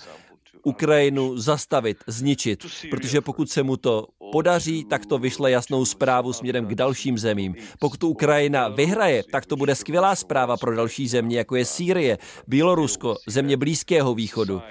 Ukrajinu 0.66 1.38
zastavit, 1.38 1.98
zničit, 2.08 2.66
protože 2.90 3.22
pokud 3.22 3.50
se 3.50 3.64
mu 3.64 3.78
to 3.78 4.08
podaří, 4.32 4.86
tak 4.86 5.06
to 5.06 5.18
vyšle 5.18 5.52
jasnou 5.52 5.86
zprávu 5.86 6.34
směrem 6.34 6.66
k 6.66 6.76
dalším 6.76 7.18
zemím. 7.18 7.56
Pokud 7.80 8.04
Ukrajina 8.04 8.68
vyhraje, 8.68 9.24
tak 9.32 9.46
to 9.46 9.56
bude 9.56 9.76
skvělá 9.76 10.16
zpráva 10.16 10.58
pro 10.58 10.76
další 10.76 11.08
země, 11.08 11.38
jako 11.38 11.56
je 11.56 11.66
Sýrie, 11.66 12.18
Bělorusko, 12.48 13.16
země 13.28 13.58
Blízkého 13.58 14.14
východu. 14.14 14.62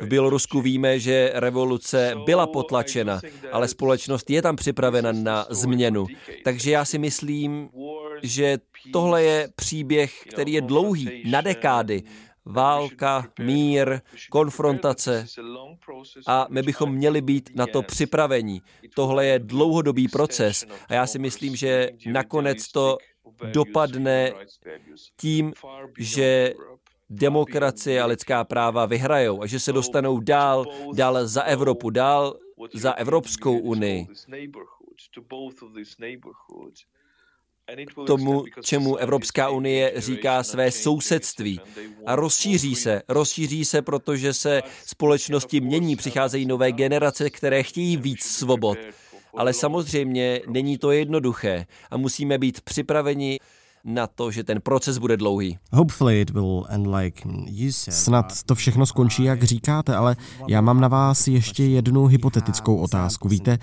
V 0.00 0.06
Bělorusku 0.06 0.60
víme, 0.60 0.98
že 0.98 1.32
revoluce 1.34 2.14
byla 2.24 2.46
potlačena, 2.46 3.20
ale 3.52 3.68
společnost 3.68 4.30
je 4.30 4.42
tam 4.42 4.56
připravena 4.56 5.12
na 5.12 5.46
změnu. 5.50 6.06
Takže 6.44 6.70
já 6.70 6.84
si 6.84 6.98
myslím, 6.98 7.68
že 8.22 8.58
tohle 8.92 9.22
je 9.22 9.48
příběh, 9.56 10.12
který 10.34 10.52
je 10.52 10.60
dlouhý, 10.60 11.22
na 11.30 11.40
dekády 11.40 12.02
válka, 12.52 13.28
mír, 13.40 14.00
konfrontace 14.30 15.26
a 16.26 16.46
my 16.50 16.62
bychom 16.62 16.92
měli 16.92 17.20
být 17.20 17.50
na 17.54 17.66
to 17.66 17.82
připraveni. 17.82 18.60
Tohle 18.94 19.26
je 19.26 19.38
dlouhodobý 19.38 20.08
proces 20.08 20.66
a 20.88 20.94
já 20.94 21.06
si 21.06 21.18
myslím, 21.18 21.56
že 21.56 21.90
nakonec 22.06 22.68
to 22.68 22.98
dopadne 23.52 24.32
tím, 25.16 25.52
že 25.98 26.54
demokracie 27.10 28.02
a 28.02 28.06
lidská 28.06 28.44
práva 28.44 28.86
vyhrajou 28.86 29.42
a 29.42 29.46
že 29.46 29.60
se 29.60 29.72
dostanou 29.72 30.20
dál, 30.20 30.64
dál 30.94 31.26
za 31.26 31.42
Evropu, 31.42 31.90
dál 31.90 32.36
za 32.74 32.92
Evropskou 32.92 33.58
unii 33.58 34.06
tomu, 38.06 38.44
čemu 38.62 38.96
Evropská 38.96 39.48
unie 39.48 39.92
říká 39.96 40.42
své 40.42 40.70
sousedství. 40.70 41.60
A 42.06 42.16
rozšíří 42.16 42.74
se, 42.74 43.02
rozšíří 43.08 43.64
se, 43.64 43.82
protože 43.82 44.34
se 44.34 44.62
společnosti 44.86 45.60
mění, 45.60 45.96
přicházejí 45.96 46.46
nové 46.46 46.72
generace, 46.72 47.30
které 47.30 47.62
chtějí 47.62 47.96
víc 47.96 48.24
svobod. 48.24 48.78
Ale 49.36 49.52
samozřejmě 49.52 50.40
není 50.46 50.78
to 50.78 50.90
jednoduché 50.90 51.66
a 51.90 51.96
musíme 51.96 52.38
být 52.38 52.60
připraveni 52.60 53.38
na 53.84 54.06
to, 54.06 54.30
že 54.30 54.44
ten 54.44 54.60
proces 54.60 54.98
bude 54.98 55.16
dlouhý. 55.16 55.58
Snad 57.90 58.42
to 58.42 58.54
všechno 58.54 58.86
skončí, 58.86 59.24
jak 59.24 59.42
říkáte, 59.42 59.96
ale 59.96 60.16
já 60.48 60.60
mám 60.60 60.80
na 60.80 60.88
vás 60.88 61.28
ještě 61.28 61.64
jednu 61.64 62.06
hypotetickou 62.06 62.76
otázku. 62.76 63.28
Víte, 63.28 63.58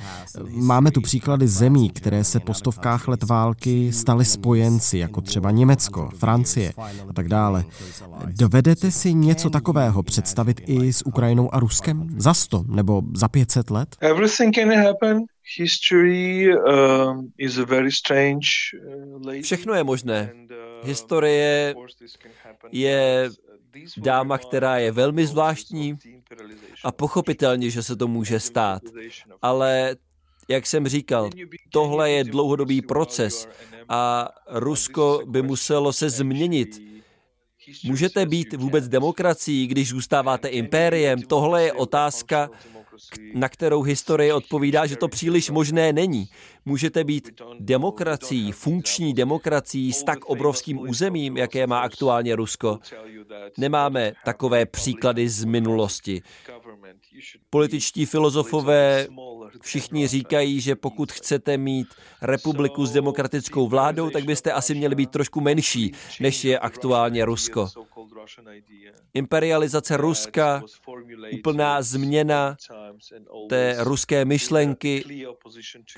máme 0.53 0.91
tu 0.91 1.01
příklady 1.01 1.47
zemí, 1.47 1.89
které 1.89 2.23
se 2.23 2.39
po 2.39 2.53
stovkách 2.53 3.07
let 3.07 3.23
války 3.23 3.93
staly 3.93 4.25
spojenci, 4.25 4.97
jako 4.97 5.21
třeba 5.21 5.51
Německo, 5.51 6.09
Francie 6.17 6.73
a 7.09 7.13
tak 7.13 7.27
dále. 7.27 7.65
Dovedete 8.25 8.91
si 8.91 9.13
něco 9.13 9.49
takového 9.49 10.03
představit 10.03 10.61
i 10.65 10.93
s 10.93 11.05
Ukrajinou 11.05 11.55
a 11.55 11.59
Ruskem? 11.59 12.07
Za 12.17 12.33
sto 12.33 12.63
nebo 12.67 13.01
za 13.15 13.27
500 13.27 13.69
let? 13.69 13.95
Everything 13.99 14.55
can 14.55 14.69
happen. 14.75 15.23
Um, 15.57 17.31
uh, 19.25 19.41
Všechno 19.41 19.73
je 19.73 19.83
možné. 19.83 20.33
Uh, 20.33 20.87
Historie 20.87 21.75
je 22.71 23.29
dáma, 23.97 24.37
která 24.37 24.77
je 24.77 24.91
velmi 24.91 25.27
zvláštní 25.27 25.97
a 26.83 26.91
pochopitelně, 26.91 27.69
že 27.69 27.83
se 27.83 27.95
to 27.95 28.07
může 28.07 28.39
stát. 28.39 28.81
Ale 29.41 29.95
jak 30.47 30.65
jsem 30.65 30.87
říkal, 30.87 31.29
tohle 31.71 32.11
je 32.11 32.23
dlouhodobý 32.23 32.81
proces 32.81 33.47
a 33.89 34.29
Rusko 34.47 35.21
by 35.25 35.41
muselo 35.41 35.93
se 35.93 36.09
změnit. 36.09 36.81
Můžete 37.83 38.25
být 38.25 38.53
vůbec 38.53 38.87
demokracií, 38.87 39.67
když 39.67 39.89
zůstáváte 39.89 40.47
impériem? 40.47 41.21
Tohle 41.21 41.63
je 41.63 41.73
otázka, 41.73 42.49
na 43.33 43.49
kterou 43.49 43.81
historie 43.81 44.33
odpovídá, 44.33 44.85
že 44.85 44.95
to 44.95 45.07
příliš 45.07 45.49
možné 45.49 45.93
není. 45.93 46.29
Můžete 46.65 47.03
být 47.03 47.29
demokracií, 47.59 48.51
funkční 48.51 49.13
demokracií 49.13 49.93
s 49.93 50.03
tak 50.03 50.25
obrovským 50.25 50.79
územím, 50.79 51.37
jaké 51.37 51.67
má 51.67 51.79
aktuálně 51.79 52.35
Rusko. 52.35 52.79
Nemáme 53.57 54.13
takové 54.25 54.65
příklady 54.65 55.29
z 55.29 55.43
minulosti. 55.43 56.21
Političtí 57.49 58.05
filozofové 58.05 59.07
všichni 59.61 60.07
říkají, 60.07 60.61
že 60.61 60.75
pokud 60.75 61.11
chcete 61.11 61.57
mít 61.57 61.87
republiku 62.21 62.85
s 62.85 62.91
demokratickou 62.91 63.67
vládou, 63.67 64.09
tak 64.09 64.25
byste 64.25 64.51
asi 64.51 64.75
měli 64.75 64.95
být 64.95 65.11
trošku 65.11 65.41
menší, 65.41 65.91
než 66.19 66.45
je 66.45 66.59
aktuálně 66.59 67.25
Rusko. 67.25 67.67
Imperializace 69.13 69.97
Ruska, 69.97 70.63
úplná 71.33 71.81
změna 71.81 72.57
té 73.49 73.75
ruské 73.79 74.25
myšlenky, 74.25 75.03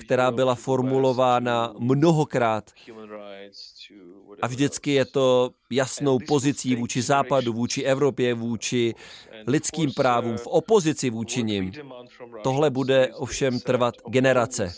která 0.04 0.30
byla 0.30 0.54
formulována 0.54 1.74
mnohokrát. 1.78 2.70
A 4.42 4.46
vždycky 4.46 4.90
je 4.92 5.04
to 5.04 5.50
jasnou 5.70 6.18
pozicí 6.28 6.76
vůči 6.76 7.02
Západu, 7.02 7.52
vůči 7.52 7.82
Evropě, 7.82 8.34
vůči 8.34 8.94
lidským 9.46 9.92
právům, 9.92 10.36
v 10.36 10.46
opozici 10.46 11.10
vůči 11.10 11.42
nim. 11.42 11.72
Tohle 12.42 12.70
bude 12.70 13.08
ovšem 13.14 13.60
trvat 13.60 13.94
generace. 14.08 14.72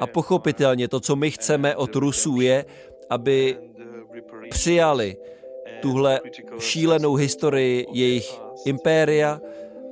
A 0.00 0.06
pochopitelně 0.06 0.88
to, 0.88 1.00
co 1.00 1.16
my 1.16 1.30
chceme 1.30 1.76
od 1.76 1.96
Rusů, 1.96 2.40
je, 2.40 2.64
aby 3.10 3.58
přijali 4.50 5.16
tuhle 5.80 6.20
šílenou 6.58 7.14
historii 7.14 7.86
jejich 7.92 8.40
impéria, 8.66 9.40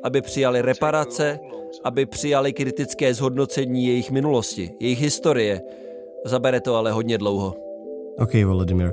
aby 0.02 0.20
přijali 0.20 0.62
reparace, 0.62 1.38
aby 1.84 2.06
přijali 2.06 2.52
kritické 2.52 3.14
zhodnocení 3.14 3.86
jejich 3.86 4.10
minulosti, 4.10 4.70
jejich 4.80 5.00
historie. 5.00 5.60
Zabere 6.24 6.60
to 6.60 6.76
ale 6.76 6.92
hodně 6.92 7.18
dlouho. 7.18 7.54
Okay, 8.18 8.44
Volodymyr. 8.44 8.92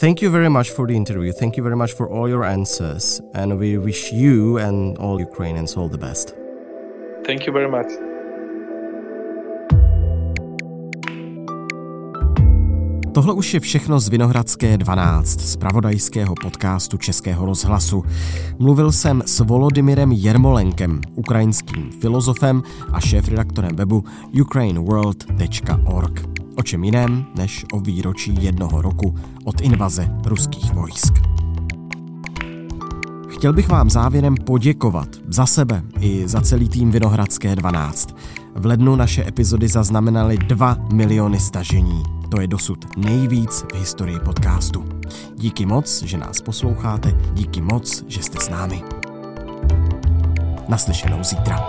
Thank 0.00 0.22
you 0.22 0.30
very 0.30 0.48
much 0.48 0.70
for 0.70 0.86
the 0.86 0.94
interview. 0.94 1.32
Thank 1.32 1.58
you 1.58 1.64
very 1.64 1.76
much 1.76 1.94
for 1.94 2.12
all 2.12 2.28
your 2.28 2.44
answers. 2.44 3.20
And 3.34 3.58
we 3.58 3.78
wish 3.78 4.12
you 4.12 4.58
and 4.58 4.98
all 4.98 5.20
Ukrainians 5.20 5.76
all 5.76 5.88
the 5.88 5.98
best. 5.98 6.34
Thank 7.26 7.46
you 7.46 7.52
very 7.52 7.68
much. 7.68 8.09
Tohle 13.12 13.32
už 13.32 13.54
je 13.54 13.60
všechno 13.60 14.00
z 14.00 14.08
Vinohradské 14.08 14.78
12, 14.78 15.40
z 15.40 15.56
pravodajského 15.56 16.34
podcastu 16.42 16.96
Českého 16.96 17.46
rozhlasu. 17.46 18.04
Mluvil 18.58 18.92
jsem 18.92 19.22
s 19.26 19.40
Volodymyrem 19.40 20.12
Jermolenkem, 20.12 21.00
ukrajinským 21.14 21.90
filozofem 22.00 22.62
a 22.92 23.00
šéf-redaktorem 23.00 23.76
webu 23.76 24.04
ukraineworld.org. 24.40 26.24
O 26.56 26.62
čem 26.62 26.84
jiném, 26.84 27.26
než 27.36 27.64
o 27.72 27.80
výročí 27.80 28.36
jednoho 28.40 28.82
roku 28.82 29.14
od 29.44 29.60
invaze 29.60 30.08
ruských 30.26 30.72
vojsk. 30.72 31.14
Chtěl 33.28 33.52
bych 33.52 33.68
vám 33.68 33.90
závěrem 33.90 34.34
poděkovat 34.46 35.08
za 35.28 35.46
sebe 35.46 35.82
i 36.00 36.28
za 36.28 36.40
celý 36.40 36.68
tým 36.68 36.90
Vinohradské 36.90 37.56
12. 37.56 38.16
V 38.54 38.66
lednu 38.66 38.96
naše 38.96 39.28
epizody 39.28 39.68
zaznamenaly 39.68 40.38
2 40.38 40.76
miliony 40.92 41.40
stažení. 41.40 42.19
To 42.30 42.40
je 42.40 42.46
dosud 42.46 42.96
nejvíc 42.96 43.64
v 43.72 43.74
historii 43.74 44.20
podcastu. 44.20 44.84
Díky 45.34 45.66
moc, 45.66 46.02
že 46.02 46.18
nás 46.18 46.40
posloucháte, 46.40 47.12
díky 47.32 47.60
moc, 47.60 48.04
že 48.08 48.22
jste 48.22 48.40
s 48.40 48.48
námi. 48.48 48.82
Naslyšenou 50.68 51.24
zítra. 51.24 51.68